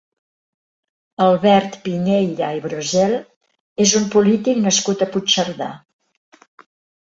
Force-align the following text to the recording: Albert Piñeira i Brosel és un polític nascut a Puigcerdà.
Albert 1.25 1.77
Piñeira 1.83 2.49
i 2.61 2.63
Brosel 2.65 3.15
és 3.87 3.95
un 4.01 4.09
polític 4.17 4.65
nascut 4.67 5.07
a 5.07 5.11
Puigcerdà. 5.15 5.71